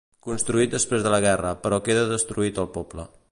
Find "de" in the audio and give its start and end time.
1.07-1.11